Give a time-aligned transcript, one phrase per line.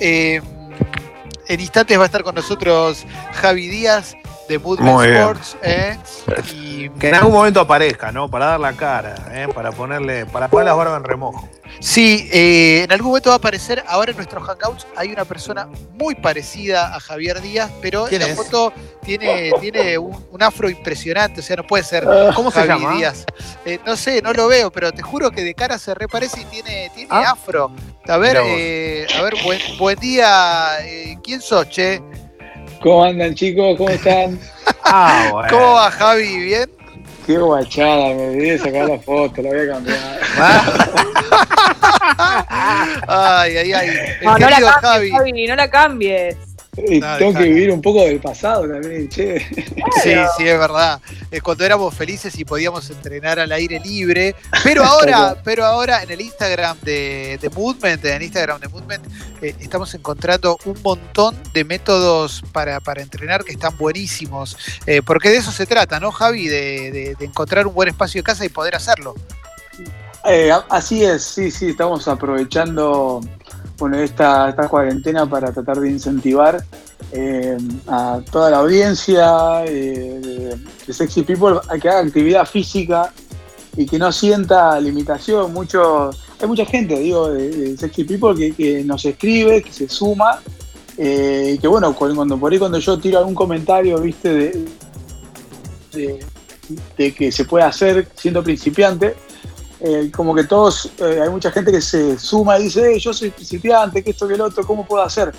[0.00, 0.40] Eh,
[1.48, 4.14] en instantes va a estar con nosotros Javi Díaz
[4.52, 5.56] de Moodman Sports.
[5.62, 5.98] ¿eh?
[6.98, 8.28] Que en algún momento aparezca, ¿no?
[8.28, 9.48] Para dar la cara, ¿eh?
[9.52, 11.48] para ponerle, para poner las barbas en remojo.
[11.80, 15.68] Sí, eh, en algún momento va a aparecer, ahora en nuestros hangouts hay una persona
[15.94, 18.72] muy parecida a Javier Díaz, pero en la foto
[19.02, 22.32] tiene, tiene un, afro impresionante, o sea, no puede ser ah.
[22.34, 22.94] ¿Cómo se llama?
[22.94, 23.24] Díaz.
[23.86, 26.90] no sé, no lo veo, pero te juro que de cara se reparece y tiene,
[26.94, 27.32] tiene ah.
[27.32, 27.70] afro.
[28.06, 30.78] A ver, a ver, buen, buen día.
[31.22, 32.02] ¿Quién sos, che?
[32.82, 33.76] ¿Cómo andan chicos?
[33.78, 34.38] ¿Cómo están?
[34.84, 36.38] Ah, ¿Cómo va Javi?
[36.38, 36.68] ¿Bien?
[37.26, 39.98] Qué guachada, me olvidé de sacar la foto, la voy a cambiar.
[43.06, 43.88] ay, ay, ay.
[44.22, 46.36] no, no la cambies, Javi, no la cambies
[46.74, 49.40] tengo que vivir un poco del pasado también, che.
[50.02, 51.00] Sí, sí, es verdad.
[51.42, 54.34] Cuando éramos felices y podíamos entrenar al aire libre.
[54.64, 59.04] Pero ahora, pero ahora en el Instagram de, de Movement, en el Instagram de Movement,
[59.42, 64.56] eh, estamos encontrando un montón de métodos para, entrenar que están buenísimos.
[64.86, 66.48] Eh, porque de eso se trata, ¿no, Javi?
[66.48, 69.14] De, encontrar un buen espacio de casa y poder hacerlo.
[70.24, 73.20] Eh, así es, sí, sí, estamos aprovechando
[73.78, 76.64] bueno, esta, esta cuarentena para tratar de incentivar
[77.12, 77.56] eh,
[77.88, 83.12] a toda la audiencia eh, de, Sexy People a que haga actividad física
[83.76, 85.52] y que no sienta limitación.
[85.52, 90.40] Mucho, hay mucha gente, digo, de, Sexy People que, nos escribe, que se suma.
[90.98, 94.66] Eh, y que bueno, cuando, por ahí cuando yo tiro algún comentario, viste,
[95.92, 96.24] de,
[96.96, 99.14] de que se puede hacer siendo principiante,
[99.84, 103.30] eh, como que todos, eh, hay mucha gente que se suma y dice, yo soy
[103.30, 105.32] principiante, que esto, que el otro, ¿cómo puedo hacer?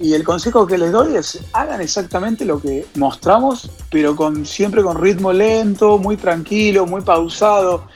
[0.00, 4.82] Y el consejo que les doy es, hagan exactamente lo que mostramos, pero con, siempre
[4.82, 7.86] con ritmo lento, muy tranquilo, muy pausado.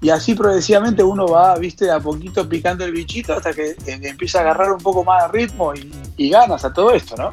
[0.00, 4.38] Y así progresivamente uno va, viste, a poquito picando el bichito hasta que eh, empieza
[4.38, 5.72] a agarrar un poco más de ritmo
[6.16, 7.32] y ganas a todo esto, ¿no?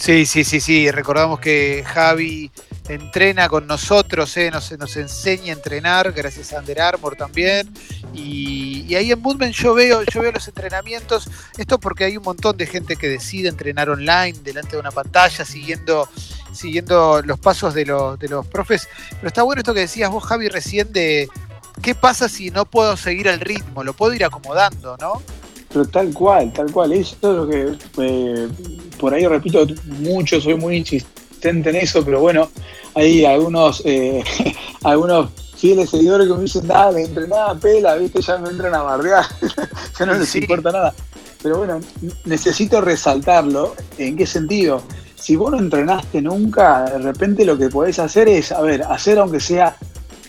[0.00, 0.90] Sí, sí, sí, sí.
[0.90, 2.50] Recordamos que Javi
[2.90, 7.68] entrena con nosotros, eh, nos, nos, enseña a entrenar, gracias a Under Armour también.
[8.12, 12.56] Y, ahí en Movement yo veo, yo veo los entrenamientos, esto porque hay un montón
[12.56, 16.08] de gente que decide entrenar online, delante de una pantalla, siguiendo,
[16.52, 18.88] siguiendo los pasos de los, de los profes.
[19.10, 21.28] Pero está bueno esto que decías vos, Javi, recién de
[21.82, 25.22] qué pasa si no puedo seguir el ritmo, lo puedo ir acomodando, ¿no?
[25.72, 28.48] Pero tal cual, tal cual, eso es lo que eh,
[28.98, 29.64] por ahí repito
[30.00, 32.50] mucho, soy muy insistente en eso, pero bueno,
[32.94, 34.22] hay algunos, eh,
[34.84, 39.24] algunos fieles seguidores que me dicen, dale, entrenada, pela, viste, ya me entran a bardear,
[39.98, 40.94] ya no les importa nada.
[41.42, 41.80] Pero bueno,
[42.24, 43.74] necesito resaltarlo.
[43.98, 44.82] ¿En qué sentido?
[45.14, 49.18] Si vos no entrenaste nunca, de repente lo que podés hacer es, a ver, hacer
[49.18, 49.76] aunque sea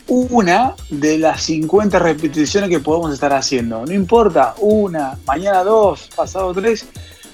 [0.08, 3.86] una de las 50 repeticiones que podemos estar haciendo.
[3.86, 6.86] No importa, una, mañana dos, pasado tres,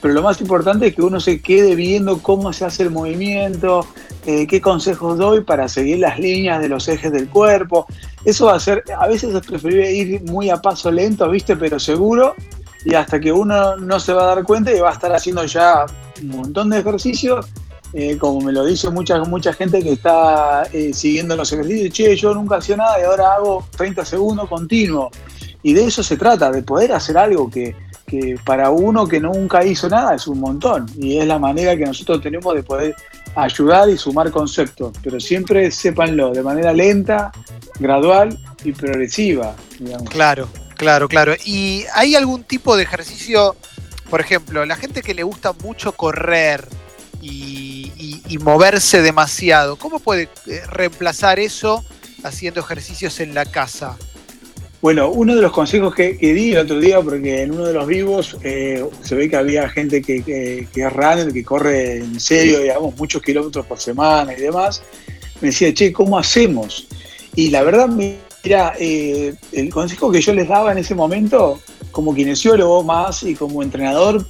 [0.02, 3.86] pero lo más importante es que uno se quede viendo cómo se hace el movimiento,
[4.28, 7.88] eh, qué consejos doy para seguir las líneas de los ejes del cuerpo.
[8.26, 11.56] Eso va a ser, a veces es preferible ir muy a paso lento, ¿viste?
[11.56, 12.36] Pero seguro,
[12.84, 15.46] y hasta que uno no se va a dar cuenta y va a estar haciendo
[15.46, 15.86] ya
[16.22, 17.48] un montón de ejercicios.
[17.94, 22.14] Eh, como me lo dice mucha, mucha gente que está eh, siguiendo los ejercicios, che,
[22.18, 25.10] yo nunca hacía nada y ahora hago 30 segundos continuo.
[25.64, 27.74] Y de eso se trata, de poder hacer algo que,
[28.08, 31.84] que para uno que nunca hizo nada es un montón y es la manera que
[31.84, 32.96] nosotros tenemos de poder
[33.36, 37.34] ayudar y sumar conceptos, pero siempre sépanlo de manera lenta,
[37.80, 39.54] gradual y progresiva.
[40.10, 40.48] Claro,
[40.78, 41.36] claro, claro.
[41.44, 43.58] ¿Y hay algún tipo de ejercicio,
[44.10, 46.66] por ejemplo, la gente que le gusta mucho correr
[47.22, 51.84] y, y moverse demasiado, ¿cómo puede eh, reemplazar eso
[52.24, 53.98] haciendo ejercicios en la casa?
[54.82, 57.88] Bueno, uno de los consejos que, di el otro día, porque en uno de los
[57.88, 62.20] vivos eh, se ve que había gente que, que, que, es runner, que corre en
[62.20, 64.84] serio, digamos, muchos kilómetros por semana y demás,
[65.42, 66.88] me decía, che, ¿cómo hacemos?
[67.36, 71.60] Y la verdad, mira, eh, el consejo que yo les daba en ese momento,
[71.92, 74.26] como kinesiólogo más y como entrenador,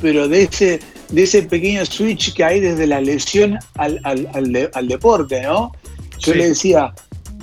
[0.00, 0.80] pero de ese,
[1.10, 5.72] de ese pequeño switch que hay desde la lesión al, al, deporte, ¿no?
[6.18, 6.92] Yo le decía,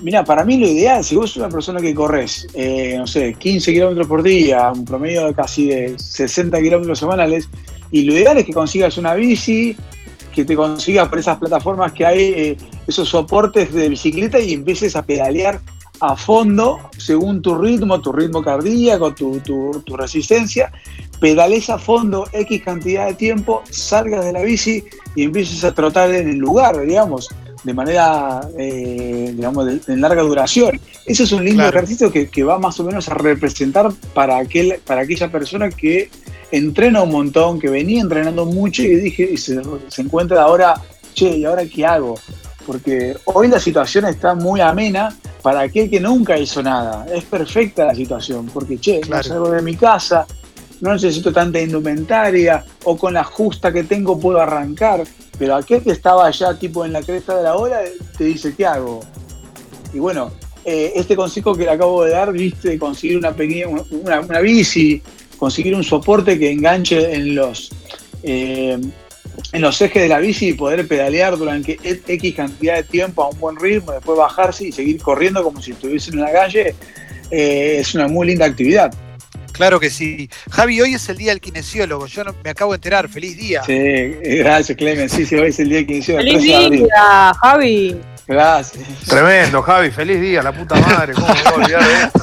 [0.06, 3.34] Mira, para mí lo ideal, si vos sos una persona que corres, eh, no sé,
[3.34, 7.50] 15 kilómetros por día, un promedio de casi de 60 kilómetros semanales,
[7.90, 9.76] y lo ideal es que consigas una bici,
[10.32, 14.96] que te consigas por esas plataformas que hay, eh, esos soportes de bicicleta y empieces
[14.96, 15.60] a pedalear
[16.00, 20.72] a fondo según tu ritmo, tu ritmo cardíaco, tu, tu resistencia,
[21.20, 24.84] pedales a fondo X cantidad de tiempo, salgas de la bici
[25.16, 27.28] y empieces a trotar en el lugar, digamos
[27.66, 30.80] de manera, eh, digamos, de, larga duración.
[31.06, 35.02] Ese es un lindo ejercicio que, va más o menos a representar para, aquel, para
[35.02, 36.10] aquella persona que
[36.52, 40.76] entrena un montón, que venía entrenando mucho y dije, y se, se encuentra ahora,
[41.16, 42.20] che, ¿y ahora qué hago?
[42.68, 47.08] Porque hoy la situación está muy amena para aquel que nunca hizo nada.
[47.12, 49.24] Es perfecta la situación, porque, che, no Claro.
[49.24, 50.28] salgo de mi casa,
[50.82, 55.04] no necesito tanta indumentaria, o con la justa que tengo puedo arrancar.
[55.38, 57.82] Pero aquel que estaba allá, tipo en la cresta de la ola,
[58.18, 59.02] te dice, ¿qué hago?
[59.94, 60.32] Y bueno,
[60.64, 65.02] eh, este consejo que le acabo de dar, viste, de conseguir una pequeña, una, bici,
[65.38, 67.72] conseguir un soporte que enganche en los
[68.24, 68.80] eh,
[69.52, 73.30] en los ejes de la bici y poder pedalear durante X cantidad de tiempo a
[73.30, 76.76] un buen ritmo, después bajarse y seguir corriendo como si estuviese en la calle,
[77.32, 78.94] eh, es una muy linda actividad.
[79.56, 80.30] Claro que sí.
[80.52, 82.08] Javi, hoy es el día del kinesiólogo.
[82.08, 83.08] Yo no- me acabo de enterar.
[83.08, 83.64] Feliz día.
[83.64, 84.10] Sí,
[84.40, 86.80] gracias Clemen, sí, sí, hoy es el día que inició el ¡Feliz 13 de abril.
[86.84, 88.02] día, Javi!
[88.28, 88.84] Gracias.
[89.08, 92.22] Tremendo, Javi, feliz día, la puta madre, ¿cómo me voy a olvidar de esto?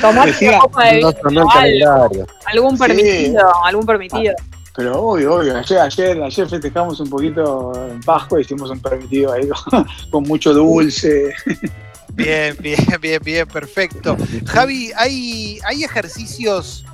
[0.00, 2.82] Tomate Decía, una copa de vino, No algo, algún Sí.
[2.84, 4.34] permitido, algún permitido.
[4.76, 9.46] Pero obvio, obvio, ayer, ayer, ayer festejamos un poquito en Pascua, hicimos un permitido ahí
[9.48, 11.34] con, con mucho dulce.
[12.18, 14.16] Bien, bien, bien, bien, perfecto.
[14.46, 16.84] Javi, ¿hay, hay ejercicios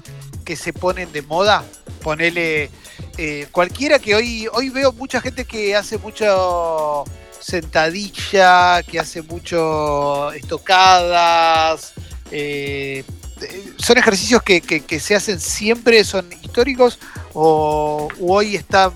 [0.45, 1.65] que se ponen de moda?
[2.03, 2.69] Ponele
[3.17, 7.05] eh, cualquiera que hoy, hoy veo mucha gente que hace mucho
[7.41, 11.95] sentadilla, que hace mucho estocadas.
[12.31, 13.03] eh,
[13.41, 16.99] eh, ¿Son ejercicios que, que- que se hacen siempre, son históricos
[17.33, 18.93] o hoy está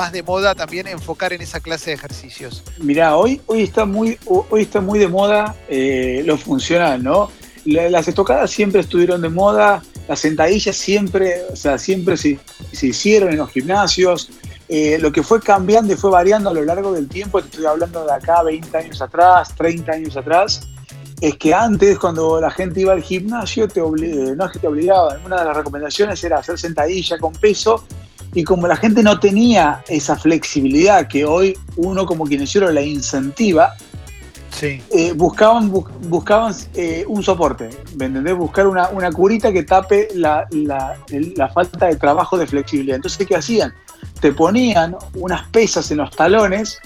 [0.00, 2.62] más de moda también enfocar en esa clase de ejercicios?
[2.78, 7.30] Mirá, hoy, hoy, está muy, hoy está muy de moda eh, lo funcional, ¿no?
[7.66, 12.38] La- Las estocadas siempre estuvieron de moda, las sentadillas siempre, o sea, siempre se,
[12.72, 14.30] se hicieron en los gimnasios.
[14.72, 17.66] Eh, lo que fue cambiando y fue variando a lo largo del tiempo, te estoy
[17.66, 20.60] hablando de acá 20 años atrás, 30 años atrás,
[21.20, 24.68] es que antes cuando la gente iba al gimnasio, te eh, no es que te
[24.68, 27.84] obligaban, una de las recomendaciones era hacer sentadilla con peso
[28.34, 33.74] y como la gente no tenía esa flexibilidad que hoy uno como kinesiólogo la incentiva,
[34.50, 34.82] Sí.
[34.90, 38.36] eh, buscaban, bu- buscaban eh, un soporte, ¿me entendés?
[38.36, 40.96] Buscar una, una curita que tape la, la-
[41.48, 42.96] falta de trabajo de flexibilidad.
[42.96, 43.72] Entonces, ¿qué hacían?
[44.20, 46.78] Te ponían unas pesas en los talones,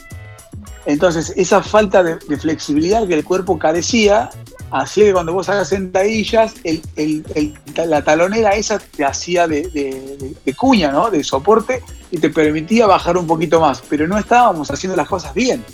[0.87, 4.31] entonces esa falta de, de flexibilidad que el cuerpo carecía,
[4.77, 7.55] hacía que cuando vos hagas sentadillas, el- el- el-
[7.91, 11.11] la talonera esa te hacía de, de- de- de cuña, ¿no?
[11.11, 15.33] De soporte y te permitía bajar un poquito más, pero no estábamos haciendo las cosas
[15.33, 15.65] bien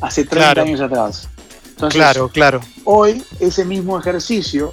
[0.00, 0.62] hace 30 Claro.
[0.62, 1.28] años atrás.
[1.68, 2.60] Entonces, Claro, claro.
[2.84, 4.72] hoy ese mismo ejercicio,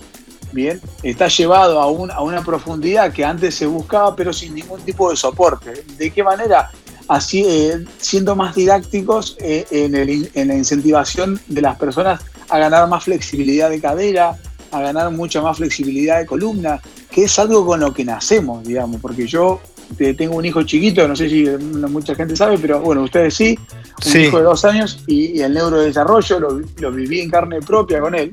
[0.53, 4.79] bien, está llevado a, un- a una profundidad que antes se buscaba, pero sin ningún
[4.81, 5.83] tipo de soporte.
[5.97, 6.71] ¿De qué manera?
[7.09, 9.95] Así, eh, siendo más didácticos eh, en,
[10.33, 14.37] en la incentivación de las personas a ganar más flexibilidad de cadera,
[14.71, 18.99] a ganar mucha más flexibilidad de columna, que es algo con lo que nacemos, digamos,
[19.01, 19.61] porque yo
[19.99, 23.33] eh, tengo un hijo chiquito, no sé si no mucha gente sabe, pero bueno, ustedes
[23.35, 23.57] sí,
[24.05, 24.19] un Sí.
[24.23, 28.15] hijo de dos años y, y el neurodesarrollo lo, lo viví en carne propia con
[28.15, 28.31] él.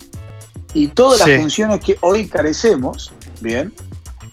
[0.74, 1.30] Y todas Sí.
[1.30, 3.72] las funciones que hoy carecemos, bien,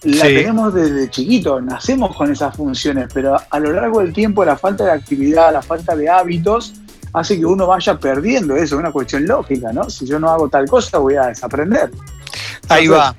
[0.02, 0.34] la Sí.
[0.34, 4.56] tenemos desde chiquito, nacemos con esas funciones, pero a, a lo largo del tiempo la
[4.56, 6.72] falta de actividad, la falta de hábitos,
[7.12, 9.88] hace que uno vaya perdiendo eso, es una cuestión lógica, ¿no?
[9.90, 11.90] Si yo no hago tal cosa, voy a desaprender.
[12.68, 13.16] Ahí Entonces, va.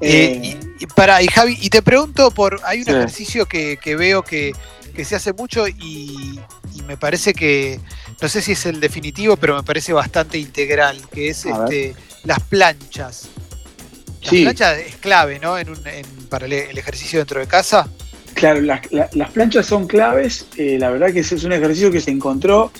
[0.00, 2.90] Eh, Eh, y, para, y Javi, y te pregunto por, hay un Sí.
[2.90, 4.52] ejercicio que, que veo que,
[4.94, 6.38] que se hace mucho y,
[6.74, 7.80] y me parece que,
[8.20, 12.40] no sé si es el definitivo, pero me parece bastante integral, que es este, las
[12.40, 13.28] planchas.
[14.20, 14.42] Las Sí.
[14.42, 15.56] planchas es clave, ¿no?
[15.58, 17.88] En un, en- para el ejercicio dentro de casa.
[18.34, 20.46] Claro, las, la- las planchas son claves.
[20.56, 22.70] eh, la verdad que ese es un ejercicio que se encontró.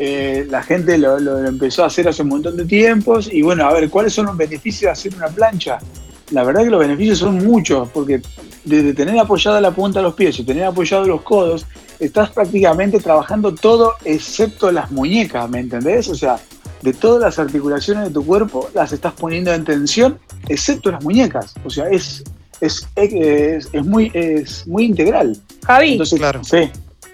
[0.00, 3.28] eh, la gente lo- lo empezó a hacer hace un montón de tiempos.
[3.32, 5.78] Y bueno, a ver, ¿cuáles son los beneficios de hacer una plancha?
[6.30, 8.20] La verdad que los beneficios son muchos, porque
[8.64, 11.66] desde tener apoyada la punta de los pies y tener apoyados los codos,
[11.98, 16.06] estás prácticamente trabajando todo excepto las muñecas, ¿me entendés?
[16.10, 16.38] O sea,
[16.82, 21.54] de todas las articulaciones de tu cuerpo las estás poniendo en tensión, excepto las muñecas.
[21.64, 22.22] O sea, es,
[22.60, 25.36] es, es, es muy, es muy integral.
[25.66, 26.42] Javi, Entonces, Claro.
[26.44, 26.70] sí.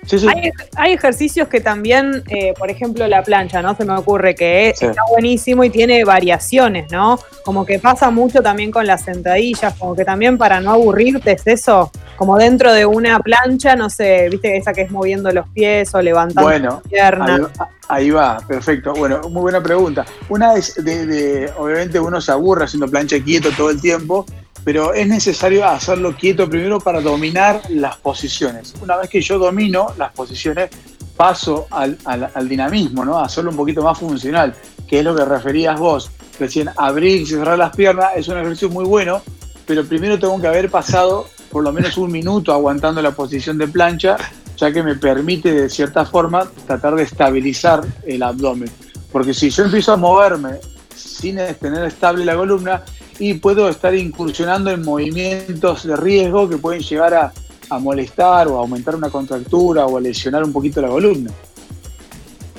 [0.07, 0.27] Sí, sí.
[0.29, 3.75] hay, hay ejercicios que también, eh, por ejemplo, la plancha, ¿no?
[3.75, 4.85] Se me ocurre que es- Sí.
[4.85, 7.19] está buenísimo y tiene variaciones, ¿no?
[7.43, 11.47] Como que pasa mucho también con las sentadillas, como que también para no aburrirte es
[11.47, 15.95] eso, como dentro de una plancha, no sé, viste esa que es moviendo los pies
[15.95, 17.25] o levantando Bueno, la pierna.
[17.37, 17.43] Ahí,
[17.89, 18.93] ahí va, perfecto.
[18.93, 20.05] Bueno, muy buena pregunta.
[20.29, 24.27] Una es de, de- obviamente uno se aburre haciendo plancha quieto todo el tiempo,
[24.65, 28.75] pero es necesario hacerlo quieto primero para dominar las posiciones.
[28.81, 30.71] Una vez que yo domino las posiciones,
[31.17, 33.19] paso al, al- dinamismo, ¿no?
[33.19, 34.55] Hacerlo un poquito más funcional,
[34.89, 36.11] que es lo que referías vos.
[36.41, 39.23] Recién abrir y cerrar las piernas es un ejercicio muy bueno
[39.67, 43.67] pero primero tengo que haber pasado por lo menos un minuto aguantando la posición de
[43.67, 44.17] plancha,
[44.59, 48.71] ya que me permite de cierta forma tratar de estabilizar el abdomen.
[49.11, 50.59] Porque si yo empiezo a moverme
[50.95, 52.83] sin tener estable la columna,
[53.19, 57.33] y puedo estar incursionando en movimientos de riesgo que pueden llegar a,
[57.71, 61.31] a molestar o a aumentar una contractura o a lesionar un poquito la columna.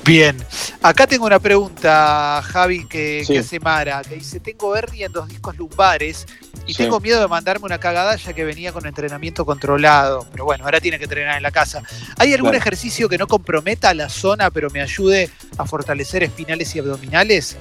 [0.06, 0.36] Bien,
[0.82, 5.56] acá tengo una pregunta, Javi, que, hace Mara, que dice, tengo hernia en dos discos
[5.56, 6.26] lumbares
[6.64, 10.64] y tengo miedo de mandarme una cagada ya que venía con entrenamiento controlado, pero bueno,
[10.64, 11.82] ahora tiene que entrenar en la casa.
[12.18, 16.78] ¿Hay algún ejercicio que no comprometa la zona pero me ayude a fortalecer espinales y
[16.78, 17.56] abdominales?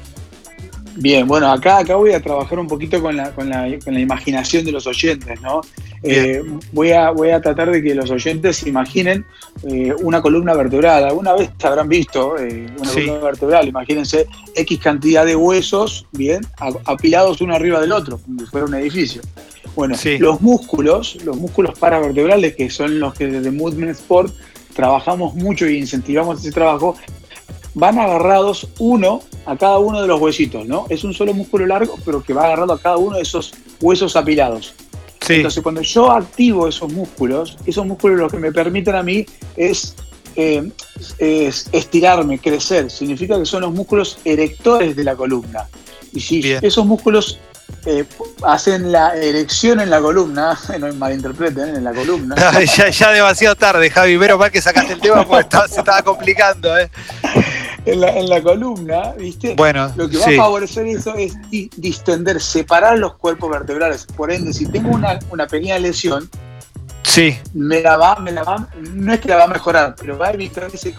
[0.98, 4.00] Bien, bueno, acá, acá voy a trabajar un poquito con la, con la, con la
[4.00, 5.60] imaginación de los oyentes, ¿no?
[6.02, 9.26] Eh, voy, a, voy a tratar de que los oyentes se imaginen
[9.64, 11.04] eh, una columna vertebral.
[11.04, 16.42] Alguna vez habrán visto eh, una columna vertebral, imagínense X cantidad de huesos, bien,
[16.86, 19.22] apilados uno arriba del otro, como si fuera un edificio.
[19.76, 24.34] Bueno, los músculos, los músculos paravertebrales, que son los que desde Movement Sport
[24.74, 26.96] trabajamos mucho y incentivamos ese trabajo,
[27.76, 30.88] van agarrados uno a cada uno de los huesitos, ¿no?
[30.90, 34.16] Es un solo músculo largo, pero que va agarrado a cada uno de esos huesos
[34.16, 34.74] apilados.
[35.28, 39.96] Entonces, cuando yo activo esos músculos, esos músculos lo que me permiten a mí es,
[40.36, 40.70] eh,
[41.72, 42.90] estirarme, crecer.
[42.92, 45.68] Significa que son los músculos erectores de la columna.
[46.14, 47.40] Y si esos músculos
[47.86, 48.06] eh,
[48.44, 52.36] hacen la erección en la columna, no malinterpreten, en la columna.
[52.78, 56.78] ya, ya demasiado tarde, Javi, pero mal que sacaste el tema porque se estaba complicando.
[56.78, 56.90] ¿eh?
[57.86, 59.56] En, la, en la columna, ¿viste?
[59.56, 61.38] Bueno, lo que va a favorecer eso es
[61.78, 64.06] distender, separar los cuerpos vertebrales.
[64.16, 66.30] Por ende, si tengo una, una pequeña lesión,
[67.06, 67.38] Sí.
[67.54, 70.28] Me la va, me la va, no es que la va a mejorar, pero va
[70.28, 70.94] a evitar que se,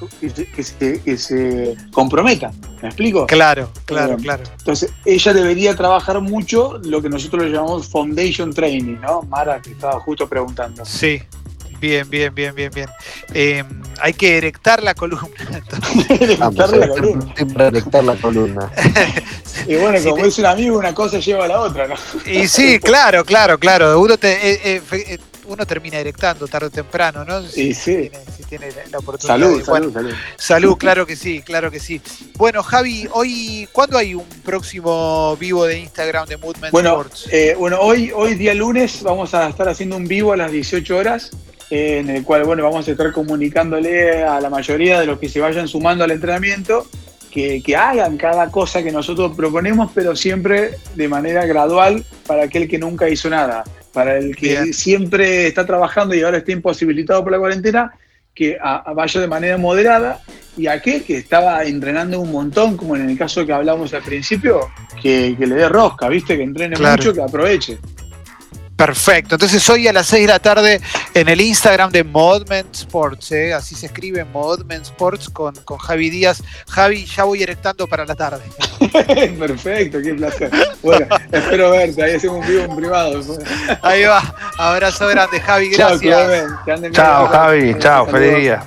[1.04, 2.52] que se, comprometa.
[2.80, 3.26] ¿Me explico?
[3.26, 4.42] Claro, claro, claro.
[4.58, 9.22] Entonces, ella debería trabajar mucho lo que nosotros le llamamos foundation training, ¿no?
[9.22, 10.86] Mara, que estaba justo preguntando.
[10.86, 11.20] Sí,
[11.80, 12.88] Bien, bien, bien, bien, bien.
[13.34, 13.64] Eh,
[14.00, 15.28] hay que erectar la columna.
[16.08, 17.34] erectar la columna.
[17.58, 18.72] erectar la columna.
[19.66, 21.94] y bueno, como dice un amigo, una cosa lleva a la otra, ¿no?
[22.26, 24.00] y sí, claro, claro, claro.
[24.00, 25.18] Uno te, eh, eh,
[25.48, 27.42] uno termina erectando tarde o temprano, ¿no?
[27.42, 28.10] Si, sí.
[28.48, 29.34] Tiene, la oportunidad.
[29.34, 30.14] Salud, salud, salud.
[30.36, 32.00] Salud, claro que sí, claro que sí.
[32.36, 37.28] Bueno, Javi, hoy, ¿cuándo hay un próximo vivo de Instagram de Movement bueno, Sports?
[37.32, 40.96] Eh, bueno, hoy, hoy día lunes vamos a estar haciendo un vivo a las 18
[40.96, 41.30] horas.
[41.70, 45.40] En el cual bueno, vamos a estar comunicándole a la mayoría de los que se
[45.40, 46.86] vayan sumando al entrenamiento
[47.30, 52.68] que, que, hagan cada cosa que nosotros proponemos, pero siempre de manera gradual para aquel
[52.68, 53.64] que nunca hizo nada
[53.96, 57.94] para el que siempre está trabajando y ahora está imposibilitado por la cuarentena,
[58.34, 58.58] que
[58.94, 60.20] vaya de manera moderada,
[60.54, 64.68] y aquel que estaba entrenando un montón, como en el caso que hablamos al principio,
[65.00, 66.36] que, le dé rosca, ¿viste?
[66.36, 67.78] Que entrene mucho, que aproveche.
[68.76, 69.36] Perfecto.
[69.36, 70.80] Entonces hoy a las 6 de la tarde
[71.14, 73.54] en el Instagram de Modment Sports, ¿eh?
[73.54, 76.42] así se escribe Modment Sports con, con Javi Díaz.
[76.68, 78.42] Javi, ya voy erectando para la tarde.
[79.38, 80.50] Perfecto, qué placer.
[80.82, 83.22] Bueno, espero verte, ahí hacemos un vivo en privado.
[83.80, 84.34] Ahí va.
[84.58, 86.00] Abrazo grande, Javi, gracias.
[86.92, 87.74] Chao, Javi.
[87.78, 88.62] Chao, feliz día.